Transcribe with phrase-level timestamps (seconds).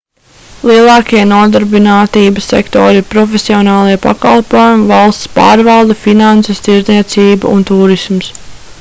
[0.67, 8.37] lielākie nodarbinātības sektori ir profesionālie pakalpojumi valsts pārvalde finanses tirdzniecība un tūrisms